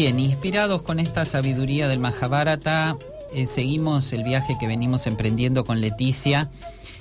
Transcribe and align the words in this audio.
Bien, 0.00 0.20
inspirados 0.20 0.82
con 0.82 1.00
esta 1.00 1.24
sabiduría 1.24 1.88
del 1.88 1.98
Mahabharata, 1.98 2.96
eh, 3.34 3.46
seguimos 3.46 4.12
el 4.12 4.22
viaje 4.22 4.56
que 4.56 4.68
venimos 4.68 5.08
emprendiendo 5.08 5.64
con 5.64 5.80
Leticia. 5.80 6.52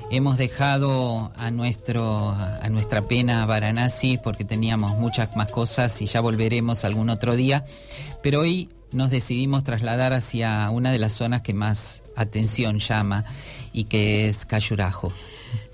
Hemos 0.10 0.40
dejado 0.40 1.32
a, 1.38 1.52
nuestro, 1.52 2.32
a 2.32 2.68
nuestra 2.72 3.04
pena 3.04 3.46
Varanasi 3.46 4.18
porque 4.18 4.46
teníamos 4.46 4.98
muchas 4.98 5.36
más 5.36 5.52
cosas 5.52 6.02
y 6.02 6.08
ya 6.08 6.22
volveremos 6.22 6.86
algún 6.86 7.12
otro 7.12 7.36
día. 7.36 7.66
Pero 8.24 8.40
hoy 8.40 8.70
nos 8.92 9.12
decidimos 9.12 9.64
trasladar 9.64 10.14
hacia 10.14 10.68
una 10.72 10.92
de 10.92 10.98
las 10.98 11.14
zonas 11.14 11.44
que 11.44 11.54
más 11.54 12.02
atención 12.16 12.80
llama 12.80 13.26
y 13.74 13.84
que 13.84 14.28
es 14.28 14.48
Cayurajo. 14.48 15.14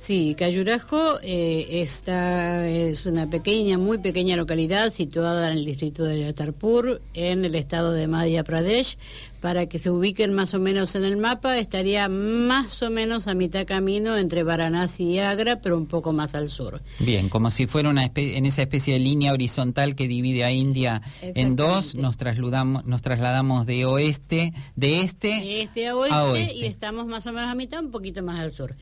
Sí, 0.04 0.36
Cayurajo 0.38 1.22
eh, 1.22 1.82
esta 1.82 2.68
es 2.68 3.06
una 3.06 3.30
pequeña, 3.30 3.78
muy 3.78 4.00
pequeña 4.00 4.36
localidad 4.36 4.92
situada 4.92 5.48
en 5.48 5.60
el 5.60 5.64
distrito 5.64 6.04
de 6.04 6.34
Tarpur, 6.34 7.02
en 7.14 7.46
el 7.46 7.56
estado 7.56 7.94
de 7.94 8.06
Madhya 8.08 8.44
Pradesh. 8.44 8.98
Para 9.40 9.68
que 9.68 9.80
se 9.80 9.90
ubiquen 9.90 10.34
más 10.34 10.54
o 10.54 10.60
menos 10.60 10.96
en 10.96 11.06
el 11.06 11.16
mapa, 11.16 11.58
estaría 11.58 12.10
más 12.10 12.84
o 12.84 12.90
menos 12.90 13.28
a 13.28 13.34
mitad 13.34 13.66
camino 13.66 14.18
entre 14.18 14.44
Varanasi 14.44 15.06
y 15.06 15.20
Agra, 15.20 15.62
pero 15.62 15.78
un 15.78 15.86
poco 15.86 16.12
más 16.12 16.36
al 16.36 16.50
sur. 16.50 16.82
Bien, 17.00 17.30
como 17.30 17.50
si 17.50 17.66
fuera 17.66 17.90
una 17.90 18.12
en 18.14 18.46
esa 18.46 18.62
especie 18.62 18.96
de 18.96 19.00
línea 19.00 19.32
horizontal 19.32 19.96
que 19.96 20.10
divide 20.10 20.44
a 20.44 20.52
India 20.52 21.02
en 21.22 21.56
dos, 21.56 21.96
nos 21.96 22.18
trasladamos, 22.18 22.86
nos 22.86 23.02
trasladamos 23.02 23.66
de 23.66 23.86
oeste, 23.86 24.54
de 24.76 25.02
este, 25.02 25.28
de 25.28 25.62
este 25.62 25.88
a 25.88 25.96
oeste 25.96 26.56
y 26.56 26.66
estamos 26.66 27.08
más 27.08 27.26
o 27.26 27.32
menos 27.32 27.50
a 27.50 27.56
mitad, 27.56 27.80
un 27.82 27.92
poquito 27.92 28.22
más 28.22 28.40
al 28.40 28.52
sur. 28.52 28.76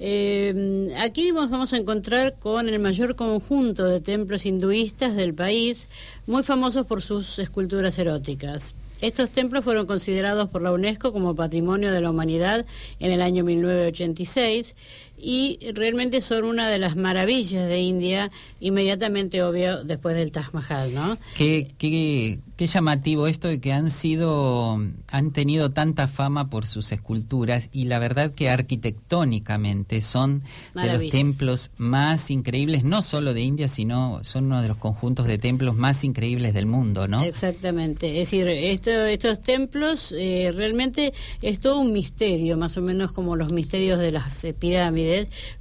Eh, 0.00 0.94
aquí 0.98 1.32
nos 1.32 1.50
vamos 1.50 1.72
a 1.72 1.76
encontrar 1.76 2.34
con 2.38 2.68
el 2.68 2.78
mayor 2.78 3.16
conjunto 3.16 3.84
de 3.84 4.00
templos 4.00 4.46
hinduistas 4.46 5.16
del 5.16 5.34
país, 5.34 5.86
muy 6.26 6.42
famosos 6.42 6.86
por 6.86 7.02
sus 7.02 7.38
esculturas 7.38 7.98
eróticas. 7.98 8.74
Estos 9.00 9.30
templos 9.30 9.64
fueron 9.64 9.86
considerados 9.86 10.48
por 10.50 10.60
la 10.60 10.72
UNESCO 10.72 11.12
como 11.12 11.36
Patrimonio 11.36 11.92
de 11.92 12.00
la 12.00 12.10
Humanidad 12.10 12.66
en 12.98 13.12
el 13.12 13.22
año 13.22 13.44
1986 13.44 14.74
y 15.20 15.58
realmente 15.74 16.20
son 16.20 16.44
una 16.44 16.70
de 16.70 16.78
las 16.78 16.96
maravillas 16.96 17.68
de 17.68 17.80
India, 17.80 18.30
inmediatamente 18.60 19.42
obvio 19.42 19.82
después 19.84 20.14
del 20.14 20.30
Taj 20.30 20.52
Mahal, 20.52 20.94
¿no? 20.94 21.18
Qué, 21.36 21.68
qué, 21.78 22.38
qué 22.56 22.66
llamativo 22.66 23.26
esto 23.26 23.48
de 23.48 23.60
que 23.60 23.72
han 23.72 23.90
sido, 23.90 24.80
han 25.10 25.32
tenido 25.32 25.70
tanta 25.70 26.06
fama 26.06 26.50
por 26.50 26.66
sus 26.66 26.92
esculturas 26.92 27.68
y 27.72 27.84
la 27.84 27.98
verdad 27.98 28.32
que 28.32 28.48
arquitectónicamente 28.48 30.02
son 30.02 30.42
de 30.74 30.92
los 30.92 31.10
templos 31.10 31.70
más 31.76 32.30
increíbles, 32.30 32.84
no 32.84 33.02
solo 33.02 33.34
de 33.34 33.42
India, 33.42 33.68
sino 33.68 34.20
son 34.22 34.46
uno 34.46 34.62
de 34.62 34.68
los 34.68 34.76
conjuntos 34.76 35.26
de 35.26 35.38
templos 35.38 35.74
más 35.74 36.04
increíbles 36.04 36.54
del 36.54 36.66
mundo, 36.66 37.08
¿no? 37.08 37.22
Exactamente, 37.22 38.10
es 38.20 38.30
decir, 38.30 38.48
estos 38.48 39.42
templos 39.42 40.14
eh, 40.16 40.52
realmente 40.54 41.12
es 41.42 41.58
todo 41.58 41.80
un 41.80 41.92
misterio, 41.92 42.56
más 42.56 42.76
o 42.76 42.82
menos 42.82 43.12
como 43.12 43.36
los 43.36 43.52
misterios 43.52 43.98
de 43.98 44.12
las 44.12 44.46
pirámides 44.58 45.07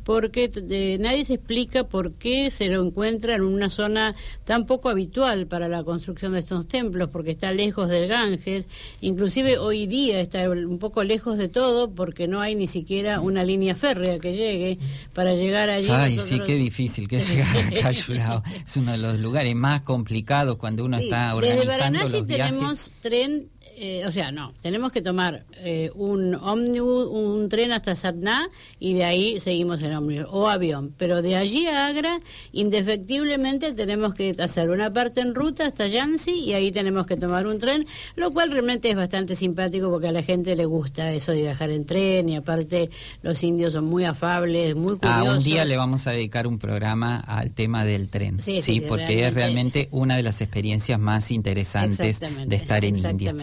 porque 0.04 0.50
eh, 0.56 0.98
nadie 1.00 1.26
se 1.26 1.36
explica 1.36 1.86
por 1.86 2.14
qué 2.14 2.52
se 2.52 2.68
lo 2.68 2.84
encuentra 2.84 3.36
en 3.36 3.42
una 3.42 3.70
zona 3.70 4.16
tan 4.46 4.66
poco 4.66 4.90
habitual 4.90 5.48
para 5.48 5.68
la 5.68 5.84
construcción 5.84 6.34
de 6.34 6.40
estos 6.40 6.68
templos, 6.68 7.10
porque 7.12 7.32
está 7.32 7.52
lejos 7.52 7.90
del 7.90 8.08
Ganges, 8.08 8.66
inclusive 9.02 9.58
hoy 9.58 9.88
día 9.88 10.20
está 10.20 10.50
un 10.50 10.80
poco 10.80 11.04
lejos 11.04 11.38
de 11.38 11.50
todo 11.50 11.92
porque 11.92 12.28
no 12.28 12.42
hay 12.42 12.56
ni 12.56 12.68
siquiera 12.68 13.20
una 13.20 13.44
línea 13.44 13.76
férrea 13.76 14.20
que 14.20 14.34
llegue 14.34 14.78
para 15.14 15.34
llegar 15.34 15.70
allí. 15.70 15.90
Ay, 15.92 16.20
sí, 16.20 16.40
qué 16.46 16.56
difícil 16.56 17.08
que 17.08 17.18
es 17.18 17.30
llegar 17.30 17.58
a 17.58 17.82
Cayurao. 17.82 18.44
Es 18.66 18.78
uno 18.78 18.92
de 18.94 18.98
los 18.98 19.20
lugares 19.20 19.56
más 19.56 19.82
complicados 19.82 20.58
cuando 20.58 20.86
uno 20.86 20.98
está 20.98 21.36
organizando 21.36 22.00
Desde 22.04 22.20
los 22.20 22.28
viajes. 22.28 22.46
tenemos 22.48 22.92
tren 23.02 23.50
eh, 23.76 24.04
o 24.06 24.12
sea, 24.12 24.32
no, 24.32 24.54
tenemos 24.62 24.92
que 24.92 25.02
tomar 25.02 25.46
eh, 25.58 25.92
un 25.96 26.36
ómnibus, 26.36 27.08
un 27.08 27.50
tren 27.50 27.72
hasta 27.72 27.96
Satna 27.96 28.50
y 28.80 28.94
de 28.94 29.04
ahí 29.04 29.40
seguimos 29.40 29.82
en 29.82 29.94
ómnibus 29.94 30.28
o 30.32 30.48
avión. 30.48 30.94
Pero 30.98 31.22
de 31.22 31.36
allí 31.36 31.68
a 31.68 31.88
Agra, 31.88 32.20
indefectiblemente 32.52 33.74
tenemos 33.74 34.16
que 34.16 34.36
hacer 34.40 34.70
una 34.70 34.92
parte 34.92 35.22
en 35.22 35.36
ruta 35.36 35.66
hasta 35.66 35.88
Yansi 35.88 36.32
y 36.32 36.54
ahí 36.54 36.72
tenemos 36.72 37.06
que 37.06 37.16
tomar 37.16 37.48
un 37.48 37.60
tren, 37.60 37.86
lo 38.16 38.32
cual 38.32 38.52
realmente 38.52 38.90
es 38.90 38.96
bastante 38.96 39.36
simpático 39.36 39.90
porque 39.90 40.08
a 40.08 40.12
la 40.12 40.24
gente 40.24 40.56
le 40.56 40.66
gusta 40.66 41.12
eso 41.12 41.32
de 41.32 41.42
viajar 41.42 41.70
en 41.70 41.86
tren 41.86 42.30
y 42.30 42.36
aparte 42.36 42.90
los 43.22 43.44
indios 43.44 43.74
son 43.74 43.86
muy 43.86 44.06
afables, 44.06 44.76
muy 44.76 44.98
curiosos. 44.98 45.28
Ah, 45.28 45.38
un 45.38 45.44
día 45.44 45.66
le 45.66 45.78
vamos 45.78 46.08
a 46.08 46.12
dedicar 46.12 46.48
un 46.48 46.58
programa 46.60 47.20
al 47.20 47.52
tema 47.52 47.86
del 47.86 48.10
tren, 48.10 48.40
sí, 48.40 48.62
sí, 48.62 48.82
porque 48.82 49.28
es 49.28 49.34
realmente 49.34 49.88
una 49.92 50.16
de 50.16 50.24
las 50.24 50.42
experiencias 50.42 51.00
más 51.00 51.32
interesantes 51.32 52.20
de 52.20 52.56
estar 52.56 52.84
en 52.86 52.98
India. 52.98 53.36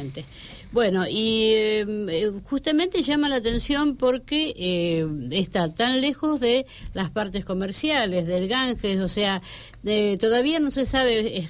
Bueno, 0.73 1.07
y 1.09 1.53
eh, 1.55 2.33
justamente 2.45 3.03
llama 3.03 3.29
la 3.29 3.37
atención 3.37 3.97
porque 3.97 4.55
eh, 4.57 5.07
está 5.31 5.73
tan 5.73 6.01
lejos 6.01 6.41
de 6.41 6.67
las 6.95 7.11
partes 7.11 7.45
comerciales, 7.45 8.27
del 8.27 8.49
Ganges, 8.49 9.01
o 9.01 9.09
sea, 9.09 9.41
todavía 10.19 10.59
no 10.59 10.71
se 10.71 10.85
sabe 10.85 11.49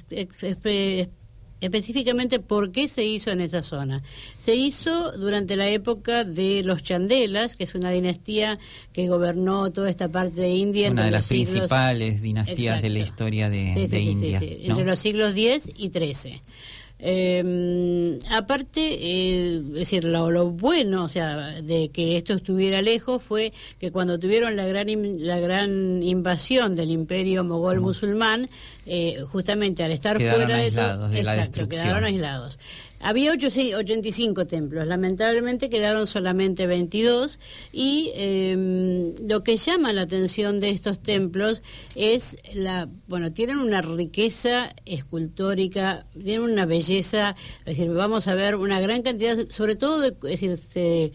específicamente 1.61 2.39
por 2.39 2.71
qué 2.71 2.87
se 2.87 3.03
hizo 3.03 3.31
en 3.31 3.41
esa 3.41 3.63
zona. 3.63 4.01
Se 4.37 4.55
hizo 4.55 5.11
durante 5.13 5.55
la 5.55 5.67
época 5.69 6.23
de 6.23 6.61
los 6.63 6.83
Chandelas, 6.83 7.55
que 7.55 7.63
es 7.63 7.75
una 7.75 7.91
dinastía 7.91 8.57
que 8.93 9.07
gobernó 9.07 9.71
toda 9.71 9.89
esta 9.89 10.09
parte 10.09 10.41
de 10.41 10.49
India. 10.49 10.91
Una 10.91 11.05
de 11.05 11.11
las 11.11 11.27
principales 11.27 12.21
dinastías 12.21 12.81
de 12.81 12.89
la 12.89 12.99
historia 12.99 13.49
de, 13.49 13.57
India. 13.99 14.39
Entre 14.41 14.85
los 14.85 14.99
siglos 14.99 15.33
X 15.35 15.69
y 15.75 15.89
XIII. 15.89 16.41
Eh, 16.97 18.17
aparte, 18.31 18.81
eh, 18.81 19.57
es 19.57 19.73
decir, 19.73 20.05
lo, 20.05 20.51
bueno, 20.51 21.03
o 21.03 21.09
sea, 21.09 21.55
de 21.61 21.89
que 21.89 22.17
esto 22.17 22.33
estuviera 22.33 22.81
lejos 22.81 23.21
fue 23.21 23.51
que 23.79 23.91
cuando 23.91 24.17
tuvieron 24.17 24.55
la 24.55 24.65
gran 24.65 24.85
la 25.19 25.39
gran 25.39 26.03
invasión 26.03 26.75
del 26.75 26.91
Imperio 26.91 27.43
mogol 27.43 27.81
musulmán, 27.81 28.47
eh, 28.85 29.17
justamente 29.27 29.83
al 29.83 29.91
estar 29.91 30.17
fuera 30.17 30.57
de 30.57 30.71
todo, 30.71 31.11
exacto, 31.13 31.67
quedaron 31.67 32.05
aislados. 32.05 32.57
Había 33.05 33.33
85 33.33 34.47
templos, 34.47 34.87
lamentablemente 34.87 35.69
quedaron 35.69 36.07
solamente 36.07 36.65
22 36.65 37.37
y 37.71 38.11
em, 38.15 39.13
lo 39.29 39.43
que 39.43 39.57
llama 39.57 39.93
la 39.93 40.01
atención 40.01 40.59
de 40.59 40.71
estos 40.71 40.97
templos 40.99 41.61
es 41.95 42.37
la, 42.55 42.89
bueno, 43.07 43.31
tienen 43.31 43.59
una 43.59 43.83
riqueza 43.83 44.73
escultórica, 44.85 46.07
tienen 46.13 46.49
una 46.49 46.65
belleza, 46.65 46.84
es 46.89 47.11
decir, 47.65 47.89
vamos 47.89 48.27
a 48.27 48.35
ver 48.35 48.55
una 48.55 48.79
gran 48.79 49.01
cantidad, 49.01 49.37
sobre 49.49 49.75
todo, 49.75 49.99
de, 49.99 50.11
decir, 50.11 50.57
se, 50.57 51.11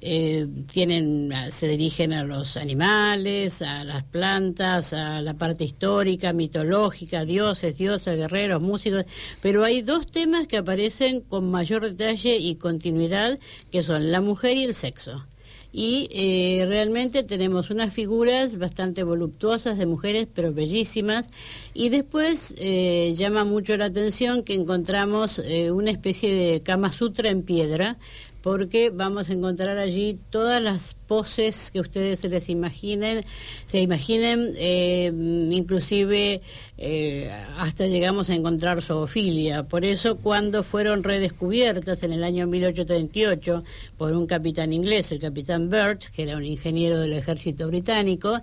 eh, 0.00 0.48
tienen, 0.72 1.32
se 1.50 1.68
dirigen 1.68 2.12
a 2.12 2.24
los 2.24 2.56
animales, 2.56 3.62
a 3.62 3.84
las 3.84 4.02
plantas, 4.02 4.92
a 4.92 5.20
la 5.22 5.34
parte 5.34 5.64
histórica, 5.64 6.32
mitológica, 6.32 7.24
dioses, 7.24 7.78
dioses, 7.78 8.16
guerreros, 8.16 8.60
músicos, 8.60 9.06
pero 9.40 9.64
hay 9.64 9.82
dos 9.82 10.06
temas 10.06 10.46
que 10.46 10.56
aparecen 10.56 11.20
con 11.20 11.50
mayor 11.50 11.82
detalle 11.82 12.36
y 12.36 12.56
continuidad, 12.56 13.38
que 13.70 13.82
son 13.82 14.10
la 14.10 14.20
mujer 14.20 14.56
y 14.56 14.64
el 14.64 14.74
sexo 14.74 15.24
y 15.72 16.08
eh, 16.12 16.66
realmente 16.68 17.22
tenemos 17.22 17.70
unas 17.70 17.92
figuras 17.92 18.58
bastante 18.58 19.02
voluptuosas 19.02 19.78
de 19.78 19.86
mujeres, 19.86 20.28
pero 20.32 20.52
bellísimas. 20.52 21.28
Y 21.72 21.88
después 21.88 22.54
eh, 22.58 23.14
llama 23.16 23.44
mucho 23.44 23.76
la 23.76 23.86
atención 23.86 24.42
que 24.42 24.54
encontramos 24.54 25.40
una 25.72 25.90
especie 25.90 26.34
de 26.34 26.60
Kama 26.62 26.92
Sutra 26.92 27.30
en 27.30 27.42
piedra, 27.42 27.96
porque 28.42 28.90
vamos 28.90 29.30
a 29.30 29.34
encontrar 29.34 29.78
allí 29.78 30.18
todas 30.30 30.62
las 30.62 30.94
poses 31.06 31.70
que 31.70 31.80
ustedes 31.80 32.20
se 32.20 32.28
les 32.28 32.48
imaginen, 32.48 33.22
se 33.68 33.80
imaginen, 33.80 34.52
eh, 34.56 35.12
inclusive 35.50 36.40
eh, 36.78 37.30
hasta 37.58 37.86
llegamos 37.86 38.30
a 38.30 38.34
encontrar 38.34 38.82
zoofilia. 38.82 39.62
Por 39.62 39.84
eso, 39.84 40.16
cuando 40.16 40.64
fueron 40.64 41.04
redescubiertas 41.04 42.02
en 42.02 42.12
el 42.12 42.24
año 42.24 42.46
1838 42.46 43.62
por 43.96 44.12
un 44.12 44.26
capitán 44.26 44.72
inglés, 44.72 45.12
el 45.12 45.20
capitán 45.20 45.70
Burt, 45.70 46.04
que 46.14 46.24
era 46.24 46.36
un 46.36 46.44
ingeniero 46.44 46.98
del 46.98 47.12
ejército 47.12 47.68
británico, 47.68 48.40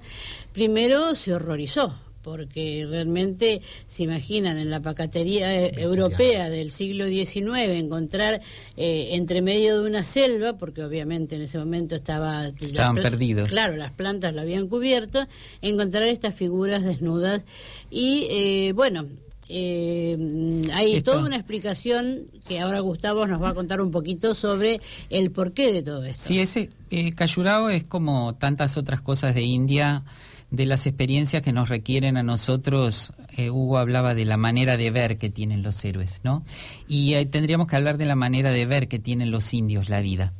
primero 0.54 1.16
se 1.16 1.34
horrorizó 1.34 1.94
porque 2.22 2.86
realmente 2.90 3.62
se 3.88 4.04
imaginan 4.04 4.58
en 4.58 4.70
la 4.70 4.82
pacatería 4.82 5.56
eh, 5.56 5.72
europea 5.78 6.50
del 6.50 6.72
siglo 6.72 7.08
XIX 7.08 7.70
encontrar 7.70 8.42
eh, 8.78 9.10
entre 9.12 9.42
medio 9.42 9.82
de 9.82 9.90
una 9.90 10.04
selva, 10.04 10.58
porque 10.58 10.84
obviamente 10.84 11.36
en 11.36 11.44
ese 11.44 11.58
momento 11.58 11.96
estaba... 11.96 12.48
Estaban 12.48 12.96
perdidos. 12.96 13.50
Claro, 13.50 13.76
las 13.76 13.92
plantas 13.92 14.34
lo 14.34 14.42
habían 14.42 14.68
cubierto, 14.68 15.28
encontrar 15.62 16.04
estas 16.04 16.36
figuras 16.36 16.84
desnudas 16.84 17.44
y 17.90 18.28
eh, 18.30 18.74
bueno... 18.74 19.06
hay 19.50 21.02
toda 21.02 21.26
una 21.26 21.36
explicación 21.36 22.28
que 22.48 22.60
ahora 22.60 22.82
Gustavo 22.82 23.26
nos 23.26 23.42
va 23.42 23.50
a 23.50 23.54
contar 23.56 23.82
un 23.82 23.90
poquito 23.90 24.36
sobre 24.36 24.80
el 25.10 25.32
porqué 25.32 25.74
de 25.74 25.82
todo 25.82 26.06
esto. 26.06 26.28
Sí, 26.28 26.38
ese 26.38 26.70
Cayurao 27.16 27.70
es 27.70 27.84
como 27.84 28.36
tantas 28.36 28.78
otras 28.78 29.02
cosas 29.02 29.34
de 29.34 29.42
India, 29.42 30.04
de 30.52 30.66
las 30.66 30.88
experiencias 30.88 31.44
que 31.44 31.52
nos 31.52 31.70
requieren 31.70 32.18
a 32.18 32.24
nosotros, 32.24 33.14
eh, 33.38 33.50
Hugo 33.50 33.78
hablaba 33.78 34.16
de 34.16 34.26
la 34.26 34.38
manera 34.38 34.78
de 34.78 34.90
ver 34.92 35.18
que 35.18 35.30
tienen 35.30 35.62
los 35.62 35.84
héroes, 35.86 36.22
¿no? 36.24 36.44
Y 36.88 37.14
eh, 37.14 37.26
tendríamos 37.26 37.68
que 37.68 37.76
hablar 37.76 37.98
de 37.98 38.06
la 38.06 38.16
manera 38.16 38.52
de 38.52 38.66
ver 38.66 38.88
que 38.88 39.00
tienen 39.00 39.32
los 39.32 39.54
indios 39.54 39.90
la 39.90 40.02
vida. 40.02 40.34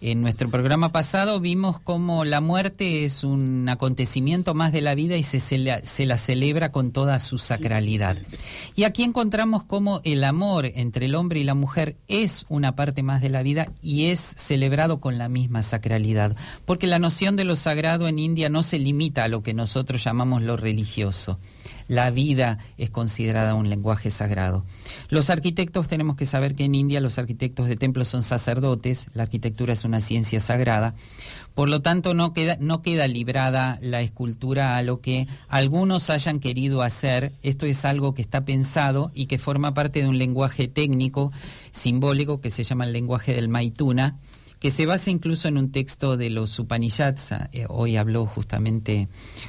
En 0.00 0.22
nuestro 0.22 0.50
programa 0.50 0.92
pasado 0.92 1.40
vimos 1.40 1.80
cómo 1.80 2.24
la 2.24 2.40
muerte 2.40 3.04
es 3.04 3.24
un 3.24 3.68
acontecimiento 3.68 4.54
más 4.54 4.72
de 4.72 4.80
la 4.80 4.94
vida 4.94 5.16
y 5.16 5.22
se, 5.22 5.58
la, 5.58 6.16
celebra 6.16 6.72
con 6.72 6.92
toda 6.92 7.18
su 7.18 7.38
sacralidad. 7.38 8.16
Y 8.76 8.84
aquí 8.84 9.02
encontramos 9.02 9.62
cómo 9.64 10.00
el 10.04 10.24
amor 10.24 10.66
entre 10.66 11.06
el 11.06 11.14
hombre 11.14 11.40
y 11.40 11.44
la 11.44 11.54
mujer 11.54 11.96
es 12.08 12.46
una 12.48 12.76
parte 12.76 13.02
más 13.02 13.22
de 13.22 13.30
la 13.30 13.42
vida 13.42 13.68
y 13.82 14.06
es 14.06 14.20
celebrado 14.20 15.00
con 15.00 15.18
la 15.18 15.28
misma 15.28 15.62
sacralidad. 15.62 16.36
Porque 16.64 16.86
la 16.86 16.98
noción 16.98 17.36
de 17.36 17.44
lo 17.44 17.56
sagrado 17.56 18.08
en 18.08 18.18
India 18.18 18.48
no 18.48 18.62
se 18.62 18.78
limita 18.78 19.24
a 19.24 19.28
lo 19.28 19.42
que 19.42 19.54
nosotros 19.54 20.04
llamamos 20.04 20.42
lo 20.42 20.56
religioso 20.56 21.38
la 21.88 22.10
vida 22.10 22.58
es 22.78 22.90
considerada 22.90 23.54
un 23.54 23.68
lenguaje 23.68 24.10
sagrado. 24.10 24.64
Los 25.08 25.30
arquitectos 25.30 25.88
tenemos 25.88 26.16
que 26.16 26.26
saber 26.26 26.54
que 26.54 26.64
en 26.64 26.74
India 26.74 27.00
los 27.00 27.18
arquitectos 27.18 27.68
de 27.68 27.76
templos 27.76 28.08
son 28.08 28.22
sacerdotes, 28.22 29.08
la 29.14 29.24
arquitectura 29.24 29.72
es 29.72 29.84
una 29.84 30.00
ciencia 30.00 30.40
sagrada, 30.40 30.94
por 31.54 31.68
lo 31.68 31.82
tanto 31.82 32.14
no 32.14 32.32
queda, 32.32 32.56
no 32.60 32.82
queda 32.82 33.06
librada 33.06 33.78
la 33.80 34.00
escultura 34.00 34.76
a 34.76 34.82
lo 34.82 35.00
que 35.00 35.28
algunos 35.48 36.10
hayan 36.10 36.40
querido 36.40 36.82
hacer, 36.82 37.32
esto 37.42 37.66
es 37.66 37.84
algo 37.84 38.14
que 38.14 38.22
está 38.22 38.44
pensado 38.44 39.10
y 39.14 39.26
que 39.26 39.38
forma 39.38 39.74
parte 39.74 40.02
de 40.02 40.08
un 40.08 40.18
lenguaje 40.18 40.68
técnico, 40.68 41.32
simbólico, 41.72 42.40
que 42.40 42.50
se 42.50 42.64
llama 42.64 42.86
el 42.86 42.92
lenguaje 42.92 43.34
del 43.34 43.48
Maituna, 43.48 44.18
que 44.58 44.70
se 44.70 44.86
basa 44.86 45.10
incluso 45.10 45.46
en 45.46 45.58
un 45.58 45.72
texto 45.72 46.16
de 46.16 46.30
los 46.30 46.58
Upanishads, 46.58 47.32
eh, 47.52 47.66
hoy 47.68 47.96
habló 47.96 48.24
justamente 48.24 49.08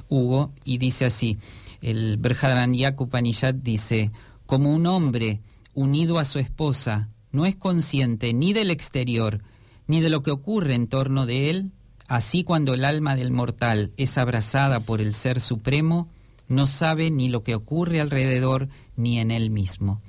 Hugo, 0.10 0.52
y 0.66 0.78
dice 0.78 1.06
así, 1.06 1.38
el 1.86 2.18
Brhadranya 2.18 2.96
Upanishad 2.98 3.54
dice, 3.54 4.12
como 4.48 4.74
un 4.74 4.88
hombre 4.88 5.42
unido 5.76 6.18
a 6.18 6.26
su 6.26 6.40
esposa 6.40 7.10
no 7.32 7.46
es 7.46 7.56
consciente 7.56 8.34
ni 8.34 8.54
del 8.54 8.72
exterior 8.72 9.44
ni 9.86 10.02
de 10.02 10.10
lo 10.10 10.24
que 10.24 10.32
ocurre 10.32 10.74
en 10.74 10.88
torno 10.88 11.28
de 11.28 11.52
él, 11.52 11.72
así 12.08 12.44
cuando 12.44 12.74
el 12.74 12.86
alma 12.86 13.16
del 13.16 13.30
mortal 13.30 13.94
es 13.98 14.18
abrazada 14.18 14.80
por 14.80 15.00
el 15.00 15.14
Ser 15.14 15.40
Supremo, 15.40 16.08
no 16.48 16.66
sabe 16.66 17.12
ni 17.12 17.30
lo 17.30 17.44
que 17.44 17.54
ocurre 17.54 18.02
alrededor 18.02 18.68
ni 18.96 19.20
en 19.20 19.30
él 19.30 19.52
mismo. 19.52 20.02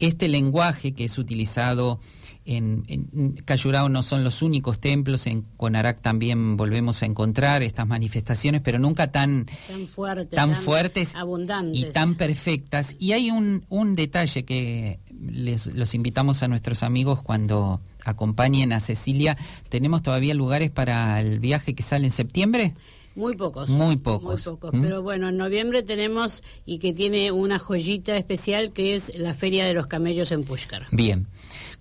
Este 0.00 0.26
lenguaje 0.26 0.94
que 0.94 1.04
es 1.04 1.16
utilizado 1.16 2.00
en, 2.46 2.84
en 2.88 3.32
Cayurao 3.44 3.88
no 3.88 4.02
son 4.02 4.22
los 4.22 4.42
únicos 4.42 4.78
templos, 4.78 5.26
en 5.26 5.42
Conarac 5.56 6.00
también 6.00 6.56
volvemos 6.56 7.02
a 7.02 7.06
encontrar 7.06 7.62
estas 7.62 7.86
manifestaciones, 7.86 8.60
pero 8.60 8.78
nunca 8.78 9.10
tan, 9.10 9.46
tan, 9.66 10.28
tan, 10.28 10.54
fuertes 10.54 11.14
abundantes. 11.14 11.80
y 11.80 11.84
tan 11.92 12.14
perfectas. 12.14 12.96
Y 12.98 13.12
hay 13.12 13.30
un, 13.30 13.64
un 13.68 13.94
detalle 13.94 14.44
que 14.44 15.00
les, 15.20 15.66
los 15.66 15.94
invitamos 15.94 16.42
a 16.42 16.48
nuestros 16.48 16.82
amigos 16.82 17.22
cuando 17.22 17.80
acompañen 18.04 18.72
a 18.72 18.80
Cecilia. 18.80 19.36
¿Tenemos 19.68 20.02
todavía 20.02 20.34
lugares 20.34 20.70
para 20.70 21.20
el 21.20 21.40
viaje 21.40 21.74
que 21.74 21.82
sale 21.82 22.06
en 22.06 22.10
septiembre? 22.10 22.74
Muy 23.14 23.36
pocos. 23.36 23.68
Muy 23.68 23.96
pocos. 23.96 24.22
Muy 24.24 24.42
pocos. 24.42 24.72
¿Mm? 24.72 24.82
Pero 24.82 25.02
bueno, 25.02 25.28
en 25.28 25.36
noviembre 25.36 25.82
tenemos 25.82 26.42
y 26.64 26.78
que 26.78 26.92
tiene 26.92 27.32
una 27.32 27.58
joyita 27.58 28.16
especial 28.16 28.72
que 28.72 28.94
es 28.94 29.16
la 29.18 29.34
Feria 29.34 29.64
de 29.64 29.74
los 29.74 29.86
Camellos 29.86 30.32
en 30.32 30.44
Pushkar. 30.44 30.86
Bien. 30.90 31.28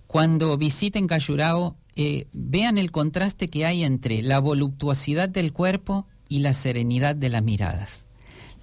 Cuando 0.08 0.58
visiten 0.58 1.08
Cayurao, 1.08 1.76
eh, 1.96 2.28
vean 2.34 2.78
el 2.78 2.92
contraste 2.92 3.50
que 3.50 3.66
hay 3.66 3.84
entre 3.84 4.22
la 4.22 4.40
voluptuosidad 4.40 5.30
del 5.30 5.54
cuerpo 5.54 6.08
y 6.30 6.40
la 6.40 6.54
serenidad 6.54 7.16
de 7.16 7.30
las 7.30 7.44
miradas. 7.44 8.08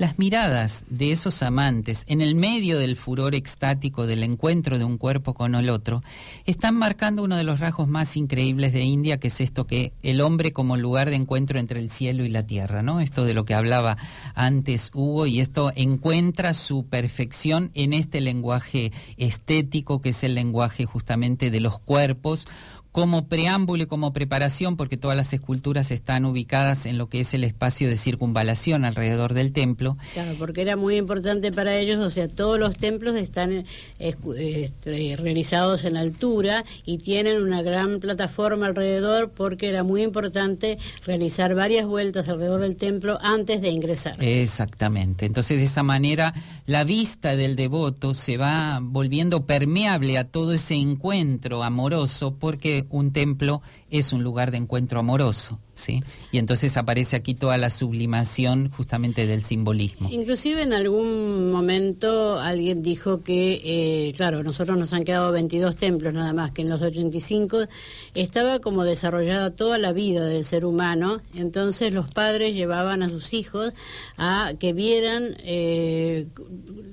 Las 0.01 0.19
miradas 0.19 0.87
de 0.89 1.13
esos 1.13 1.43
amantes 1.43 2.07
en 2.09 2.23
el 2.23 2.35
medio 2.35 2.79
del 2.79 2.97
furor 2.97 3.35
extático 3.35 4.07
del 4.07 4.23
encuentro 4.23 4.79
de 4.79 4.85
un 4.85 4.97
cuerpo 4.97 5.35
con 5.35 5.55
el 5.55 5.69
otro 5.69 6.03
están 6.47 6.75
marcando 6.75 7.23
uno 7.23 7.37
de 7.37 7.45
los 7.45 7.61
rasgos 7.61 7.87
más 7.87 8.17
increíbles 8.17 8.73
de 8.73 8.81
India, 8.81 9.21
que 9.21 9.29
es 9.29 9.43
esto 9.43 9.67
que 9.67 9.93
el 10.03 10.23
hombre 10.23 10.55
como 10.55 10.79
lugar 10.79 11.11
de 11.11 11.17
encuentro 11.17 11.59
entre 11.59 11.81
el 11.81 11.91
cielo 11.91 12.25
y 12.25 12.31
la 12.31 12.47
tierra, 12.47 12.81
¿no? 12.83 13.03
Esto 13.03 13.27
de 13.27 13.35
lo 13.35 13.45
que 13.45 13.53
hablaba 13.53 13.99
antes 14.35 14.91
Hugo 14.95 15.27
y 15.27 15.39
esto 15.39 15.71
encuentra 15.77 16.55
su 16.55 16.87
perfección 16.87 17.71
en 17.75 17.93
este 17.93 18.23
lenguaje 18.23 18.93
estético 19.19 20.01
que 20.01 20.09
es 20.09 20.25
el 20.25 20.35
lenguaje 20.35 20.87
justamente 20.87 21.51
de 21.51 21.61
los 21.61 21.79
cuerpos 21.79 22.49
como 22.93 23.29
preámbulo 23.29 23.85
y 23.85 23.87
como 23.87 24.13
preparación, 24.13 24.77
porque 24.77 24.97
todas 24.97 25.17
las 25.17 25.33
esculturas 25.33 25.91
están 25.91 26.25
ubicadas 26.25 26.87
en 26.87 26.99
lo 26.99 27.09
que 27.09 27.21
es 27.21 27.35
el 27.35 27.45
espacio 27.45 27.89
de 27.89 27.97
circunvalación 27.97 28.85
alrededor 28.85 29.33
del 29.33 29.53
templo. 29.53 29.97
Claro, 30.13 30.35
porque 30.39 30.63
era 30.63 30.77
muy 30.77 30.97
importante 30.97 31.53
para 31.53 31.77
ellos, 31.77 32.05
o 32.05 32.11
sea, 32.11 32.27
todos 32.29 32.59
los 32.59 32.77
templos 32.77 33.15
están 33.15 33.65
este, 33.99 35.17
realizados 35.17 35.85
en 35.85 35.97
altura 35.97 36.65
y 36.85 36.99
tienen 36.99 37.43
una 37.43 37.63
gran 37.63 38.01
plataforma 38.01 38.67
alrededor 38.67 39.31
porque 39.31 39.69
era 39.69 39.85
muy 39.85 40.03
importante 40.03 40.79
realizar 41.07 41.55
varias 41.55 41.87
vueltas 41.87 42.29
alrededor 42.29 42.61
del 42.61 42.77
templo 42.77 43.19
antes 43.23 43.61
de 43.61 43.71
ingresar. 43.71 44.17
Exactamente, 44.23 45.27
entonces 45.27 45.59
de 45.59 45.65
esa 45.65 45.83
manera 45.83 46.35
la 46.67 46.85
vista 46.85 47.37
del 47.37 47.55
devoto 47.55 48.15
se 48.15 48.37
va 48.37 48.79
volviendo 48.83 49.47
permeable 49.47 50.19
a 50.19 50.25
todo 50.25 50.53
ese 50.53 50.75
encuentro 50.75 51.63
amoroso 51.63 52.35
porque 52.39 52.80
un 52.89 53.13
templo 53.13 53.63
es 53.91 54.13
un 54.13 54.23
lugar 54.23 54.51
de 54.51 54.59
encuentro 54.59 55.01
amoroso, 55.01 55.61
¿sí? 55.81 56.03
Y 56.33 56.39
entonces 56.39 56.77
aparece 56.77 57.17
aquí 57.17 57.35
toda 57.35 57.57
la 57.59 57.71
sublimación 57.71 58.71
justamente 58.71 59.27
del 59.27 59.43
simbolismo. 59.43 60.09
Inclusive 60.11 60.63
en 60.63 60.73
algún 60.73 61.51
momento 61.51 62.39
alguien 62.39 62.83
dijo 62.83 63.23
que, 63.23 63.61
eh, 63.65 64.13
claro, 64.17 64.43
nosotros 64.43 64.79
nos 64.79 64.93
han 64.93 65.05
quedado 65.05 65.33
22 65.33 65.77
templos 65.77 66.13
nada 66.13 66.33
más, 66.33 66.53
que 66.53 66.63
en 66.63 66.69
los 66.69 66.83
85 66.83 67.67
estaba 68.15 68.61
como 68.61 68.85
desarrollada 68.85 69.51
toda 69.51 69.79
la 69.79 69.93
vida 69.93 70.25
del 70.27 70.45
ser 70.45 70.65
humano, 70.65 71.21
entonces 71.35 71.93
los 71.93 72.11
padres 72.11 72.55
llevaban 72.55 73.03
a 73.03 73.09
sus 73.09 73.33
hijos 73.33 73.73
a 74.17 74.53
que 74.59 74.73
vieran 74.73 75.37
eh, 75.39 76.27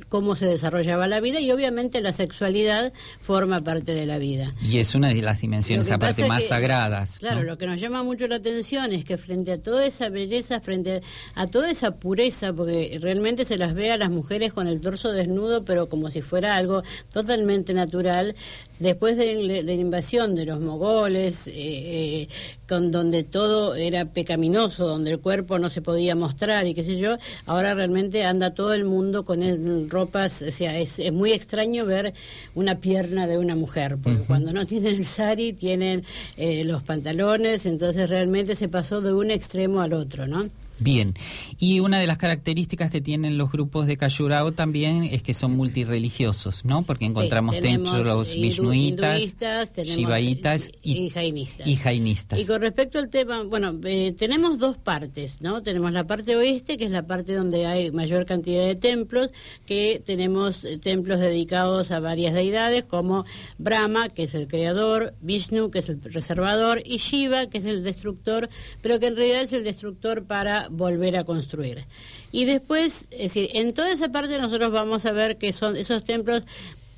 cómo 0.10 0.36
se 0.36 0.46
desarrollaba 0.46 1.08
la 1.08 1.20
vida 1.20 1.40
y 1.40 1.52
obviamente 1.52 2.02
la 2.02 2.14
sexualidad 2.14 2.94
forma 3.20 3.62
parte 3.62 3.94
de 3.94 4.06
la 4.06 4.18
vida. 4.18 4.54
Y 4.64 4.78
es 4.78 4.96
una 4.96 5.10
de 5.10 5.22
las 5.22 5.42
dimensiones 5.42 5.92
aparte 5.92 6.28
más 6.28 6.44
que, 6.44 6.50
sagradas. 6.50 7.20
Claro, 7.20 7.38
¿no? 7.38 7.44
lo 7.44 7.58
que 7.58 7.68
nos 7.68 7.80
llama 7.80 8.04
mucho 8.04 8.28
la 8.28 8.38
atención 8.38 8.77
que 9.06 9.18
frente 9.18 9.52
a 9.52 9.58
toda 9.58 9.86
esa 9.86 10.10
belleza, 10.10 10.60
frente 10.62 11.02
a 11.36 11.48
toda 11.48 11.72
esa 11.72 11.96
pureza, 11.96 12.54
porque 12.54 12.98
realmente 13.02 13.44
se 13.44 13.58
las 13.58 13.74
ve 13.74 13.92
a 13.92 13.98
las 13.98 14.12
mujeres 14.12 14.54
con 14.54 14.68
el 14.68 14.80
torso 14.82 15.12
desnudo, 15.12 15.66
pero 15.66 15.90
como 15.90 16.10
si 16.10 16.22
fuera 16.22 16.56
algo 16.56 16.84
totalmente 17.12 17.74
natural, 17.74 18.36
después 18.80 19.18
de, 19.18 19.36
de 19.36 19.64
la 19.64 19.74
invasión 19.74 20.36
de 20.36 20.46
los 20.46 20.60
mogoles, 20.60 21.48
eh, 21.48 21.54
eh, 21.56 22.28
con 22.68 22.92
donde 22.92 23.24
todo 23.24 23.76
era 23.76 24.06
pecaminoso, 24.06 24.88
donde 24.88 25.12
el 25.12 25.20
cuerpo 25.20 25.58
no 25.58 25.70
se 25.70 25.82
podía 25.82 26.16
mostrar 26.16 26.68
y 26.68 26.74
qué 26.74 26.84
sé 26.84 26.98
yo, 26.98 27.18
ahora 27.46 27.74
realmente 27.74 28.26
anda 28.26 28.54
todo 28.54 28.74
el 28.74 28.86
mundo 28.86 29.24
con 29.24 29.42
el, 29.42 29.90
ropas, 29.90 30.42
o 30.42 30.52
sea, 30.52 30.78
es, 30.78 31.00
es, 31.00 31.14
muy 31.14 31.32
extraño 31.32 31.86
ver 31.86 32.14
una 32.56 32.80
pierna 32.80 33.26
de 33.26 33.38
una 33.38 33.56
mujer, 33.56 33.98
porque 34.02 34.20
uh 34.20 34.24
-huh. 34.24 34.28
cuando 34.28 34.52
no 34.52 34.66
tienen 34.66 34.96
el 34.96 35.06
sari, 35.06 35.54
tienen 35.54 36.04
eh, 36.36 36.64
los 36.66 36.84
pantalones, 36.84 37.66
entonces 37.66 38.10
realmente 38.10 38.56
se 38.56 38.67
pasó 38.68 39.02
de 39.02 39.14
un 39.14 39.32
extremo 39.32 39.82
al 39.82 39.94
otro, 39.94 40.28
¿no? 40.28 40.46
Bien, 40.80 41.14
y 41.60 41.80
una 41.80 42.00
de 42.00 42.08
las 42.08 42.18
características 42.18 42.92
que 42.92 43.02
tienen 43.02 43.38
los 43.38 43.52
grupos 43.52 43.88
de 43.88 43.98
Cayurao 43.98 44.52
también 44.52 45.04
es 45.04 45.24
que 45.24 45.34
son 45.34 45.56
multireligiosos, 45.56 46.66
¿no? 46.66 46.84
Porque 46.84 47.06
encontramos 47.06 47.56
sí, 47.56 47.62
templos 47.62 48.34
vishnuitas, 48.36 49.36
shivaitas 49.76 50.72
y, 50.84 51.06
y, 51.06 51.10
jainistas. 51.10 51.68
y, 51.68 51.76
jainistas. 51.76 52.40
Y 52.40 52.46
con 52.46 52.62
respecto 52.62 53.00
al 53.00 53.10
tema, 53.10 53.44
bueno, 53.44 53.80
eh, 53.84 54.14
tenemos 54.18 54.60
dos 54.60 54.78
partes, 54.78 55.42
¿no? 55.42 55.64
Tenemos 55.64 55.92
la 55.92 56.06
parte 56.06 56.36
oeste, 56.36 56.78
que 56.78 56.86
es 56.86 56.92
la 56.92 57.08
parte 57.08 57.34
donde 57.34 57.66
hay 57.66 57.92
mayor 57.92 58.26
cantidad 58.26 58.64
de 58.64 58.76
templos, 58.76 59.30
que 59.66 60.02
tenemos 60.06 60.64
eh, 60.64 60.78
templos 60.78 61.20
dedicados 61.20 61.92
a 61.92 62.00
varias 62.00 62.34
deidades, 62.34 62.84
como 62.84 63.26
Brahma, 63.58 64.10
que 64.10 64.24
es 64.24 64.36
el 64.36 64.48
creador, 64.48 65.16
Vishnu, 65.22 65.72
que 65.72 65.80
es 65.80 65.90
el 65.90 66.02
reservador, 66.02 66.82
y 66.86 66.98
Shiva, 66.98 67.48
que 67.48 67.58
es 67.58 67.66
el 67.66 67.84
destructor, 67.84 68.50
pero 68.82 69.00
que 69.00 69.08
en 69.08 69.16
realidad 69.16 69.42
es 69.42 69.54
el 69.54 69.64
destructor 69.64 70.26
para 70.26 70.67
volver 70.70 71.18
a 71.18 71.24
construir. 71.24 71.86
Y 72.32 72.46
después, 72.46 73.08
es 73.12 73.34
decir, 73.34 73.50
en 73.54 73.74
toda 73.74 73.92
esa 73.92 74.10
parte 74.10 74.38
nosotros 74.38 74.72
vamos 74.72 75.06
a 75.06 75.12
ver 75.12 75.38
que 75.38 75.54
son 75.54 75.76
esos 75.76 76.04
templos 76.04 76.44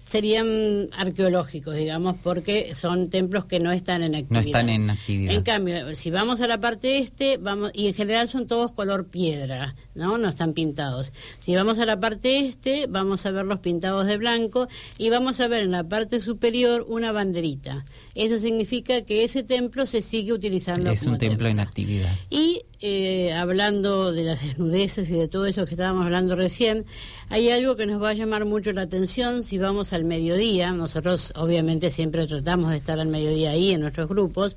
serían 0.09 0.89
arqueológicos, 0.97 1.75
digamos, 1.75 2.15
porque 2.23 2.73
son 2.73 3.11
templos 3.11 3.45
que 3.45 3.59
no 3.59 3.71
están 3.71 4.01
en 4.01 4.15
actividad. 4.15 4.41
No 4.41 4.47
están 4.47 4.69
en 4.69 4.89
actividad. 4.89 5.35
En 5.35 5.43
cambio, 5.43 5.95
si 5.95 6.09
vamos 6.09 6.41
a 6.41 6.47
la 6.47 6.57
parte 6.57 6.97
este, 6.97 7.37
vamos 7.37 7.69
y 7.75 7.87
en 7.87 7.93
general 7.93 8.27
son 8.27 8.47
todos 8.47 8.71
color 8.71 9.05
piedra, 9.05 9.75
¿no? 9.93 10.17
No 10.17 10.29
están 10.29 10.53
pintados. 10.53 11.13
Si 11.39 11.53
vamos 11.53 11.77
a 11.77 11.85
la 11.85 11.99
parte 11.99 12.39
este, 12.39 12.87
vamos 12.87 13.23
a 13.27 13.31
ver 13.31 13.45
los 13.45 13.59
pintados 13.59 14.07
de 14.07 14.17
blanco 14.17 14.67
y 14.97 15.11
vamos 15.11 15.39
a 15.41 15.47
ver 15.47 15.61
en 15.61 15.71
la 15.71 15.83
parte 15.83 16.19
superior 16.19 16.87
una 16.89 17.11
banderita. 17.11 17.85
Eso 18.15 18.39
significa 18.39 19.03
que 19.03 19.23
ese 19.23 19.43
templo 19.43 19.85
se 19.85 20.01
sigue 20.01 20.33
utilizando. 20.33 20.89
Es 20.89 21.03
un 21.03 21.19
templo 21.19 21.47
en 21.47 21.59
actividad. 21.59 22.09
Y 22.31 22.63
eh, 22.81 23.33
hablando 23.33 24.13
de 24.13 24.23
las 24.23 24.41
desnudeces 24.41 25.09
y 25.09 25.13
de 25.13 25.27
todo 25.27 25.45
eso 25.45 25.65
que 25.65 25.71
estábamos 25.71 26.05
hablando 26.05 26.37
recién, 26.37 26.85
hay 27.27 27.49
algo 27.49 27.75
que 27.75 27.85
nos 27.85 28.01
va 28.01 28.09
a 28.09 28.13
llamar 28.13 28.45
mucho 28.45 28.71
la 28.71 28.83
atención 28.83 29.43
si 29.43 29.57
vamos 29.57 29.91
al 29.99 30.05
mediodía. 30.05 30.71
Nosotros 30.71 31.33
obviamente 31.35 31.91
siempre 31.91 32.25
tratamos 32.25 32.71
de 32.71 32.77
estar 32.77 32.99
al 32.99 33.07
mediodía 33.07 33.51
ahí 33.51 33.71
en 33.73 33.81
nuestros 33.81 34.09
grupos. 34.09 34.55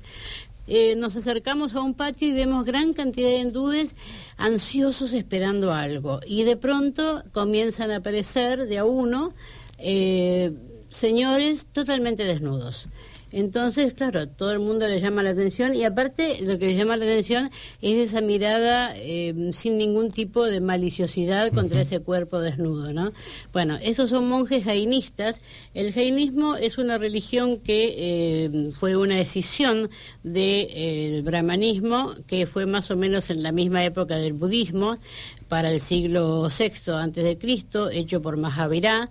Eh, 0.65 0.95
nos 0.97 1.15
acercamos 1.15 1.75
a 1.75 1.81
un 1.81 1.93
patio 1.93 2.27
y 2.29 2.31
vemos 2.31 2.65
gran 2.65 2.93
cantidad 2.93 3.27
de 3.27 3.39
hindúes 3.39 3.93
ansiosos 4.37 5.13
esperando 5.13 5.73
algo. 5.73 6.21
Y 6.25 6.43
de 6.43 6.55
pronto 6.55 7.23
comienzan 7.33 7.91
a 7.91 7.97
aparecer 7.97 8.67
de 8.67 8.77
a 8.77 8.85
uno 8.85 9.33
eh, 9.77 10.53
señores 10.89 11.67
totalmente 11.71 12.23
desnudos. 12.23 12.87
Entonces, 13.33 13.93
claro, 13.93 14.27
todo 14.27 14.51
el 14.51 14.59
mundo 14.59 14.87
le 14.87 14.99
llama 14.99 15.23
la 15.23 15.31
atención 15.31 15.73
y 15.73 15.83
aparte 15.85 16.39
lo 16.41 16.59
que 16.59 16.67
le 16.67 16.75
llama 16.75 16.97
la 16.97 17.05
atención 17.05 17.49
es 17.81 18.11
esa 18.11 18.21
mirada 18.21 18.93
eh, 18.95 19.49
sin 19.53 19.79
ningún 19.79 20.09
tipo 20.09 20.45
de 20.45 20.61
maliciosidad 20.61 21.51
contra 21.51 21.81
ese 21.81 21.99
cuerpo 21.99 22.39
desnudo, 22.39 22.93
¿no? 22.93 23.11
Bueno, 23.51 23.79
esos 23.81 24.11
son 24.11 24.29
monjes 24.29 24.65
jainistas. 24.65 25.41
El 25.73 25.93
jainismo 25.93 26.57
es 26.57 26.77
una 26.77 26.99
religión 26.99 27.57
que 27.57 27.95
eh, 27.97 28.71
fue 28.79 28.95
una 28.95 29.15
decisión 29.15 29.89
del 30.21 30.67
de, 31.15 31.21
brahmanismo, 31.25 32.13
que 32.27 32.45
fue 32.45 32.67
más 32.67 32.91
o 32.91 32.95
menos 32.95 33.31
en 33.31 33.41
la 33.41 33.51
misma 33.51 33.83
época 33.83 34.15
del 34.17 34.33
budismo, 34.33 34.97
para 35.47 35.71
el 35.71 35.79
siglo 35.79 36.49
VI 36.49 36.91
antes 36.91 37.23
de 37.23 37.37
Cristo, 37.39 37.89
hecho 37.89 38.21
por 38.21 38.37
Mahavira 38.37 39.09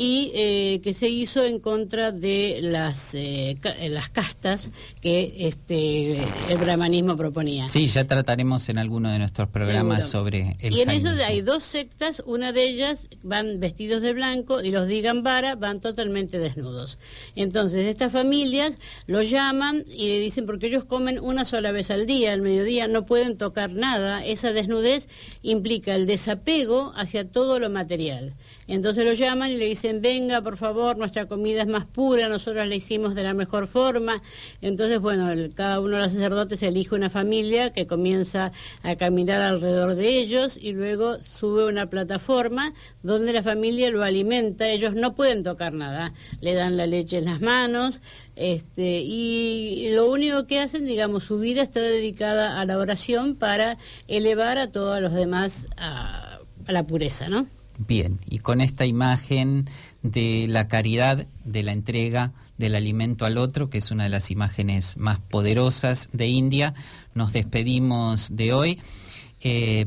y 0.00 0.30
eh, 0.32 0.80
que 0.84 0.94
se 0.94 1.08
hizo 1.08 1.44
en 1.44 1.58
contra 1.58 2.12
de 2.12 2.60
las 2.62 3.14
eh, 3.14 3.58
las 3.90 4.08
castas 4.08 4.70
que 5.00 5.34
este 5.40 6.18
el 6.48 6.56
brahmanismo 6.56 7.16
proponía. 7.16 7.68
Sí, 7.68 7.88
ya 7.88 8.04
trataremos 8.04 8.68
en 8.68 8.78
alguno 8.78 9.10
de 9.10 9.18
nuestros 9.18 9.48
programas 9.48 10.08
sobre 10.08 10.56
el 10.60 10.72
Y 10.72 10.82
en 10.82 10.90
eso 10.90 11.08
hay 11.26 11.40
dos 11.40 11.64
sectas, 11.64 12.22
una 12.26 12.52
de 12.52 12.68
ellas 12.68 13.08
van 13.24 13.58
vestidos 13.58 14.00
de 14.00 14.12
blanco 14.12 14.62
y 14.62 14.70
los 14.70 14.86
Digambara 14.86 15.56
van 15.56 15.80
totalmente 15.80 16.38
desnudos. 16.38 17.00
Entonces, 17.34 17.86
estas 17.86 18.12
familias 18.12 18.78
lo 19.08 19.22
llaman 19.22 19.82
y 19.92 20.10
le 20.10 20.20
dicen 20.20 20.46
porque 20.46 20.68
ellos 20.68 20.84
comen 20.84 21.18
una 21.18 21.44
sola 21.44 21.72
vez 21.72 21.90
al 21.90 22.06
día, 22.06 22.34
al 22.34 22.42
mediodía, 22.42 22.86
no 22.86 23.04
pueden 23.04 23.36
tocar 23.36 23.72
nada. 23.72 24.24
Esa 24.24 24.52
desnudez 24.52 25.08
implica 25.42 25.96
el 25.96 26.06
desapego 26.06 26.92
hacia 26.94 27.28
todo 27.28 27.58
lo 27.58 27.68
material. 27.68 28.34
Entonces 28.68 29.04
lo 29.04 29.12
llaman 29.14 29.50
y 29.50 29.56
le 29.56 29.64
dicen 29.64 29.87
venga, 29.94 30.42
por 30.42 30.56
favor, 30.56 30.96
nuestra 30.96 31.26
comida 31.26 31.62
es 31.62 31.68
más 31.68 31.84
pura, 31.84 32.28
nosotros 32.28 32.66
la 32.66 32.74
hicimos 32.74 33.14
de 33.14 33.22
la 33.22 33.34
mejor 33.34 33.66
forma. 33.66 34.22
Entonces, 34.60 35.00
bueno, 35.00 35.30
cada 35.54 35.80
uno 35.80 35.96
de 35.96 36.02
los 36.02 36.12
sacerdotes 36.12 36.62
elige 36.62 36.94
una 36.94 37.10
familia 37.10 37.72
que 37.72 37.86
comienza 37.86 38.52
a 38.82 38.96
caminar 38.96 39.42
alrededor 39.42 39.94
de 39.94 40.18
ellos 40.18 40.56
y 40.56 40.72
luego 40.72 41.16
sube 41.16 41.66
una 41.66 41.90
plataforma 41.90 42.72
donde 43.02 43.32
la 43.32 43.42
familia 43.42 43.90
lo 43.90 44.02
alimenta. 44.02 44.68
Ellos 44.68 44.94
no 44.94 45.14
pueden 45.14 45.42
tocar 45.42 45.72
nada, 45.72 46.12
le 46.40 46.54
dan 46.54 46.76
la 46.76 46.86
leche 46.86 47.18
en 47.18 47.24
las 47.24 47.40
manos. 47.40 48.00
Este, 48.36 49.00
y 49.00 49.90
lo 49.90 50.10
único 50.10 50.46
que 50.46 50.60
hacen, 50.60 50.86
digamos, 50.86 51.24
su 51.24 51.38
vida 51.38 51.62
está 51.62 51.80
dedicada 51.80 52.60
a 52.60 52.64
la 52.64 52.78
oración 52.78 53.34
para 53.34 53.76
elevar 54.06 54.58
a 54.58 54.70
todos 54.70 55.00
los 55.00 55.12
demás 55.12 55.66
a, 55.76 56.38
a 56.66 56.72
la 56.72 56.86
pureza, 56.86 57.28
¿no? 57.28 57.46
Bien, 57.78 58.18
y 58.28 58.40
con 58.40 58.60
esta 58.60 58.86
imagen 58.86 59.70
de 60.02 60.46
la 60.48 60.66
caridad, 60.66 61.26
de 61.44 61.62
la 61.62 61.72
entrega 61.72 62.32
del 62.56 62.74
alimento 62.74 63.24
al 63.24 63.38
otro, 63.38 63.70
que 63.70 63.78
es 63.78 63.92
una 63.92 64.04
de 64.04 64.10
las 64.10 64.32
imágenes 64.32 64.96
más 64.96 65.20
poderosas 65.20 66.08
de 66.12 66.26
India, 66.26 66.74
nos 67.14 67.32
despedimos 67.32 68.34
de 68.34 68.52
hoy. 68.52 68.80
Eh, 69.40 69.86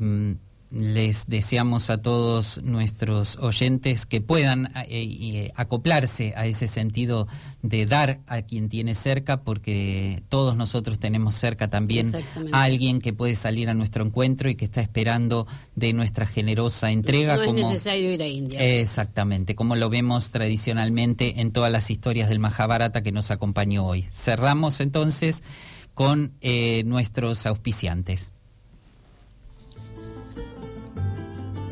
les 0.71 1.27
deseamos 1.27 1.89
a 1.89 2.01
todos 2.01 2.61
nuestros 2.63 3.37
oyentes 3.37 4.05
que 4.05 4.21
puedan 4.21 4.67
eh, 4.67 4.87
eh, 4.89 5.51
acoplarse 5.55 6.33
a 6.37 6.45
ese 6.45 6.67
sentido 6.67 7.27
de 7.61 7.85
dar 7.85 8.21
a 8.25 8.41
quien 8.41 8.69
tiene 8.69 8.93
cerca, 8.93 9.41
porque 9.43 10.23
todos 10.29 10.55
nosotros 10.55 10.97
tenemos 10.97 11.35
cerca 11.35 11.69
también 11.69 12.13
a 12.53 12.63
alguien 12.63 13.01
que 13.01 13.11
puede 13.11 13.35
salir 13.35 13.69
a 13.69 13.73
nuestro 13.73 14.05
encuentro 14.05 14.49
y 14.49 14.55
que 14.55 14.65
está 14.65 14.81
esperando 14.81 15.45
de 15.75 15.91
nuestra 15.91 16.25
generosa 16.25 16.91
entrega. 16.91 17.35
No, 17.35 17.43
es 17.43 17.53
necesario 17.53 18.13
ir 18.13 18.21
a 18.21 18.27
India. 18.27 18.59
Exactamente, 18.79 19.55
como 19.55 19.75
lo 19.75 19.89
vemos 19.89 20.31
tradicionalmente 20.31 21.41
en 21.41 21.51
todas 21.51 21.71
las 21.71 21.91
historias 21.91 22.29
del 22.29 22.39
Mahabharata 22.39 23.03
que 23.03 23.11
nos 23.11 23.29
acompañó 23.29 23.85
hoy. 23.85 24.03
Cerramos 24.09 24.79
entonces 24.79 25.43
con 25.93 26.31
eh, 26.41 26.83
nuestros 26.85 27.45
auspiciantes. 27.45 28.30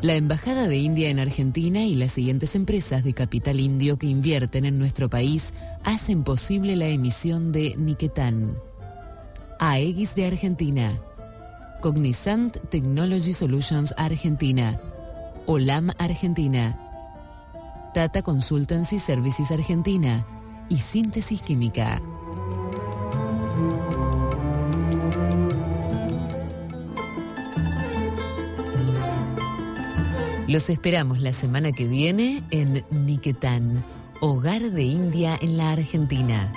La 0.02 0.14
Embajada 0.14 0.66
de 0.66 0.78
India 0.78 1.10
en 1.10 1.18
Argentina 1.18 1.84
y 1.84 1.94
las 1.94 2.12
siguientes 2.12 2.54
empresas 2.54 3.04
de 3.04 3.12
capital 3.12 3.60
indio 3.60 3.98
que 3.98 4.06
invierten 4.06 4.64
en 4.64 4.78
nuestro 4.78 5.10
país 5.10 5.52
hacen 5.84 6.24
posible 6.24 6.74
la 6.74 6.86
emisión 6.86 7.52
de 7.52 7.74
Niquetán. 7.76 8.56
AEGIS 9.58 10.14
de 10.14 10.26
Argentina. 10.26 10.98
Cognizant 11.82 12.56
Technology 12.70 13.34
Solutions 13.34 13.92
Argentina. 13.98 14.80
OLAM 15.44 15.90
Argentina. 15.98 16.78
Tata 17.92 18.22
Consultancy 18.22 18.98
Services 18.98 19.50
Argentina. 19.50 20.26
Y 20.70 20.76
Síntesis 20.76 21.42
Química. 21.42 22.00
Los 30.50 30.68
esperamos 30.68 31.20
la 31.20 31.32
semana 31.32 31.70
que 31.70 31.86
viene 31.86 32.42
en 32.50 32.84
Niquetán, 32.90 33.84
hogar 34.20 34.60
de 34.60 34.82
India 34.82 35.38
en 35.40 35.56
la 35.56 35.70
Argentina. 35.70 36.52